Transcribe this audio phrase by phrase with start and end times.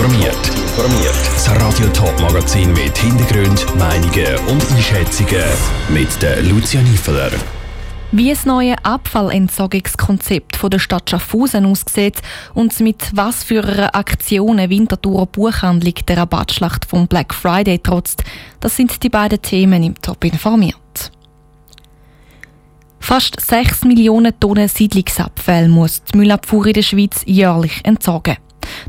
[0.00, 0.48] informiert.
[0.56, 1.14] Informiert.
[1.34, 5.44] Das Radio Top Magazin mit Hintergrund, Meinungen und Einschätzungen
[5.90, 7.30] mit der Lucia Niefeler.
[8.10, 12.22] Wie das neue Abfallentsorgungskonzept von der Stadt Schaffhausen aussieht
[12.54, 18.24] und mit was für einer Aktion eine Winterthur Buchhandlung der Rabattschlacht vom Black Friday trotzt,
[18.60, 21.12] das sind die beiden Themen im Top informiert.
[23.00, 28.38] Fast 6 Millionen Tonnen Siedlungsabfall muss die Müllabfuhr in der Schweiz jährlich entsorgen.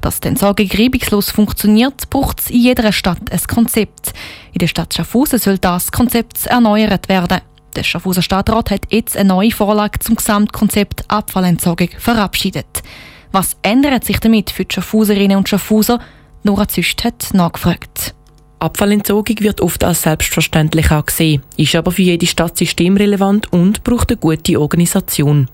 [0.00, 4.12] Dass die Entsorgung reibungslos funktioniert, braucht es in jeder Stadt ein Konzept.
[4.52, 7.40] In der Stadt Schaffhausen soll das Konzept erneuert werden.
[7.76, 12.82] Der Schaffhauser Stadtrat hat jetzt eine neue Vorlage zum Gesamtkonzept Abfallentsorgung verabschiedet.
[13.30, 16.00] Was ändert sich damit für die Schaffhauserinnen und Schaffhauser?
[16.42, 18.14] Nora Züst hat nachgefragt.
[18.58, 24.18] Abfallentsorgung wird oft als selbstverständlich angesehen, ist aber für jede Stadt systemrelevant und braucht eine
[24.18, 25.48] gute Organisation.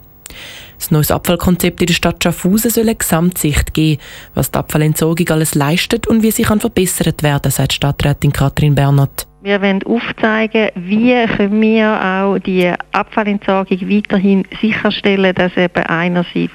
[0.79, 4.01] Das neue Abfallkonzept in der Stadt Schaffhausen soll eine Gesamtsicht geben,
[4.35, 9.27] was die Abfallentsorgung alles leistet und wie sie kann verbessert werden, sagt Stadträtin Katrin Bernhardt.
[9.43, 16.53] Wir wollen aufzeigen, wie können wir auch die Abfallentsorgung weiterhin sicherstellen, dass eben einerseits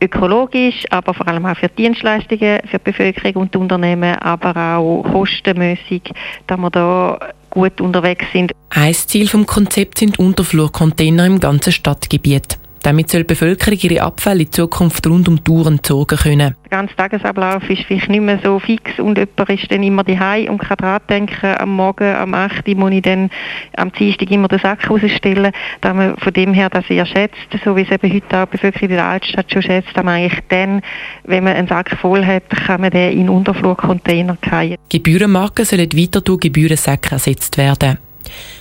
[0.00, 5.02] ökologisch, aber vor allem auch für Dienstleistungen, für die Bevölkerung und die Unternehmen, aber auch
[5.02, 6.02] kostenmäßig,
[6.46, 7.18] dass wir da
[7.50, 8.52] gut unterwegs sind.
[8.70, 12.58] Ein Ziel vom Konzept sind Unterflurcontainer im ganzen Stadtgebiet.
[12.84, 16.54] Damit soll die Bevölkerung ihre Abfälle in Zukunft rund um die Uhr entsorgen können.
[16.70, 20.50] Der ganze Tagesablauf ist vielleicht nicht mehr so fix und jemand ist dann immer daheim
[20.50, 22.68] und kann dran denken, am Morgen, am 8.
[22.68, 23.30] Uhr muss ich dann
[23.78, 27.74] am Dienstag immer den Sack rausstellen, dass man von dem her das eher schätzt, so
[27.74, 30.42] wie es eben heute auch die Bevölkerung in der Altstadt schon schätzt, dass man eigentlich
[30.50, 30.82] dann,
[31.22, 34.76] wenn man einen Sack voll hat, kann man den in Unterflurcontainer fallen.
[34.90, 37.96] Gebührenmarken sollen weiter durch Gebührensäcke ersetzt werden.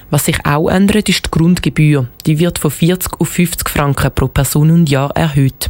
[0.10, 2.08] Was sich auch ändert, ist die Grundgebühr.
[2.26, 5.70] Die wird von 40 auf 50 Franken pro Person und Jahr erhöht.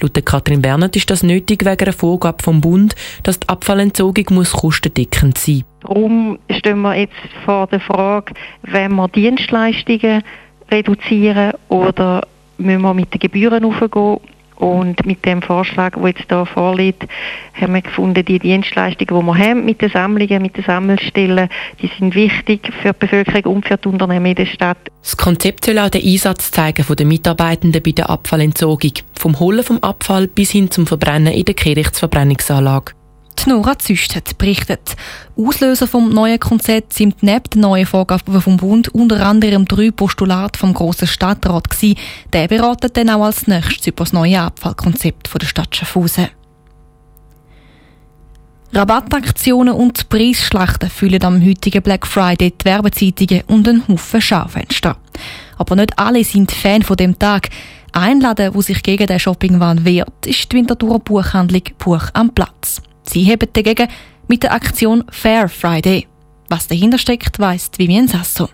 [0.00, 4.52] Laut Katrin Bernhardt ist das nötig wegen einer Vorgabe vom Bund, dass die Abfallentsorgung muss
[4.52, 10.22] kostendeckend sein Darum stehen wir jetzt vor der Frage, wenn wir Dienstleistungen
[10.70, 12.26] reduzieren oder
[12.58, 14.18] müssen wir mit den Gebühren aufgehen
[14.56, 17.06] und mit dem Vorschlag, der jetzt hier vorliegt,
[17.60, 21.48] haben wir gefunden, die Dienstleistungen, die wir haben mit den Sammlungen, mit den Sammelstellen,
[21.80, 24.78] die sind wichtig für die Bevölkerung und für die Unternehmen in der Stadt.
[25.02, 28.92] Das Konzept soll auch den Einsatz zeigen von den Mitarbeitenden bei der Abfallentsorgung.
[29.14, 32.95] Vom Holen vom Abfall bis hin zum Verbrennen in der Kirchsverbrennungsanlage.
[33.46, 34.96] Nora Züst hat berichtet.
[35.36, 40.58] Auslöser vom neuen Konzept sind neben den neuen Vorgaben vom Bund unter anderem drei Postulate
[40.58, 41.98] vom grossen Stadtrat gewesen.
[42.32, 46.28] Der beratet dann auch als nächstes über das neue Abfallkonzept der Stadt Schaffhausen.
[48.72, 54.96] Rabattaktionen und Preisschlachten füllen am heutigen Black Friday die Werbezeitungen und einen Haufen Schaufenster.
[55.56, 57.48] Aber nicht alle sind Fan von dem Tag.
[57.92, 62.82] Ein Laden, der sich gegen den Shoppingwahn wehrt, ist die Winterthurer Buchhandlung Buch am Platz.
[63.08, 63.88] Sie heben dagegen
[64.28, 66.06] mit der Aktion Fair Friday.
[66.48, 68.48] Was dahinter steckt, weiss Vivian Sasso.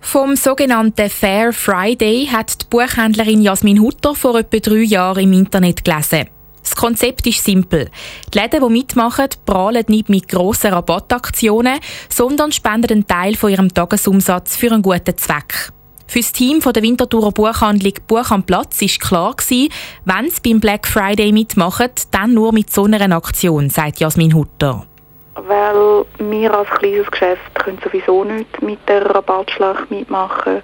[0.00, 5.84] Vom sogenannten Fair Friday hat die Buchhändlerin Jasmin Hutter vor etwa drei Jahren im Internet
[5.84, 6.28] gelesen.
[6.62, 7.90] Das Konzept ist simpel.
[8.32, 13.72] Die Läden, die mitmachen, prahlen nicht mit grossen Rabattaktionen, sondern spenden einen Teil von ihrem
[13.72, 15.72] Tagesumsatz für einen guten Zweck.
[16.14, 19.68] Für das Team von der Winterthurer Buchhandlung Buch am Platz ist klar gewesen,
[20.04, 24.86] wenn sie beim Black Friday mitmachen, dann nur mit so einer Aktion, sagt Jasmin Hutter.
[25.34, 30.62] Weil wir als kleines Geschäft können sowieso nicht mit der Rabattschlacht mitmachen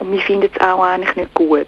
[0.00, 1.66] und wir finden es auch eigentlich nicht gut.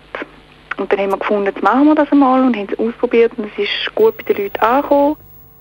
[0.77, 3.47] Und dann haben wir gefunden, jetzt machen wir das einmal und haben es ausprobiert und
[3.47, 5.17] es ist gut bei den Leuten angekommen.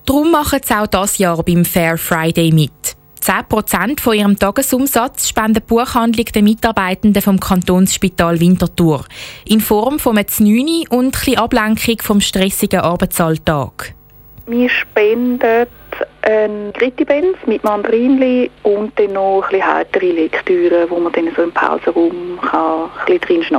[0.05, 2.97] Darum machen sie auch dieses Jahr beim Fair Friday mit.
[3.21, 9.05] 10% von ihrem Tagesumsatz spenden die Buchhandlung den Mitarbeitenden vom Kantonsspital Winterthur.
[9.47, 13.93] In Form von einem Znüni und ein Ablenkung vom stressigen Arbeitsalltag.
[14.47, 15.67] Wir spenden
[16.23, 21.51] ein Grittibenz mit Mandarinli und dann noch ein heitere Lektüre, wo man dann so im
[21.51, 23.55] Pausenraum kann ein bisschen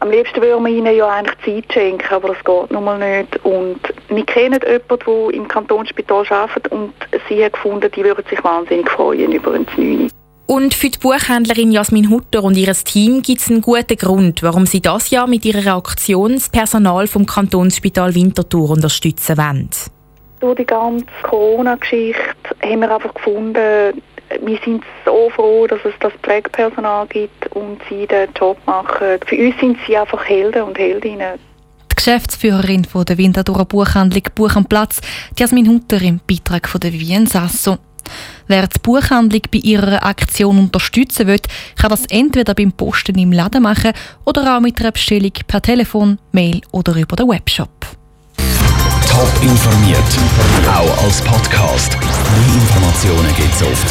[0.00, 3.44] Am liebsten würden wir ihnen ja eigentlich Zeit schenken, aber das geht nun mal nicht.
[3.44, 6.92] Und wir kennen jemanden, der im Kantonsspital arbeitet und
[7.28, 10.08] sie hat gefunden, die würden sich wahnsinnig freuen über ein Znüni.
[10.46, 14.66] Und für die Buchhändlerin Jasmin Hutter und ihr Team gibt es einen guten Grund, warum
[14.66, 19.70] sie das Jahr mit ihrer Aktion das Personal vom Kantonsspital Winterthur unterstützen wollen.
[20.40, 22.24] Durch die ganze Corona-Geschichte
[22.64, 24.02] haben wir einfach gefunden,
[24.42, 29.18] wir sind so froh, dass es das Pflegepersonal gibt und sie den Job machen.
[29.26, 31.38] Für uns sind sie einfach Helden und Heldinnen.
[32.00, 35.02] Geschäftsführerin von der Winterthurer Buchhandlung Buch am Platz,
[35.38, 37.76] Jasmin Hutter im Beitrag von der Wien Sasso.
[38.46, 41.42] Wer die Buchhandlung bei ihrer Aktion unterstützen will,
[41.76, 43.92] kann das entweder beim Posten im Laden machen
[44.24, 47.68] oder auch mit einer Bestellung per Telefon, Mail oder über den Webshop.
[49.06, 49.98] Top informiert,
[50.68, 51.98] auch als Podcast.
[52.00, 53.84] Mehr Informationen gibt's auf